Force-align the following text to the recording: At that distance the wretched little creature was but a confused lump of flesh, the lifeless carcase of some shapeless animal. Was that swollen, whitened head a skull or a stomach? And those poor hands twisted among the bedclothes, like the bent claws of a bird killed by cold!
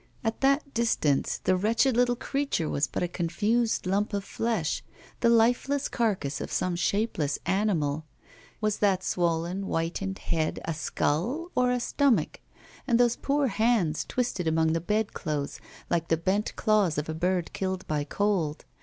At 0.23 0.41
that 0.41 0.73
distance 0.73 1.37
the 1.43 1.55
wretched 1.55 1.95
little 1.95 2.15
creature 2.15 2.67
was 2.67 2.87
but 2.87 3.03
a 3.03 3.07
confused 3.07 3.85
lump 3.85 4.13
of 4.15 4.23
flesh, 4.23 4.81
the 5.19 5.29
lifeless 5.29 5.87
carcase 5.87 6.41
of 6.41 6.51
some 6.51 6.75
shapeless 6.75 7.37
animal. 7.45 8.05
Was 8.61 8.79
that 8.79 9.03
swollen, 9.03 9.61
whitened 9.61 10.17
head 10.17 10.59
a 10.65 10.73
skull 10.73 11.51
or 11.53 11.69
a 11.69 11.79
stomach? 11.79 12.39
And 12.87 12.99
those 12.99 13.15
poor 13.15 13.45
hands 13.49 14.03
twisted 14.03 14.47
among 14.47 14.73
the 14.73 14.81
bedclothes, 14.81 15.59
like 15.87 16.07
the 16.07 16.17
bent 16.17 16.55
claws 16.55 16.97
of 16.97 17.07
a 17.07 17.13
bird 17.13 17.53
killed 17.53 17.87
by 17.87 18.03
cold! 18.03 18.65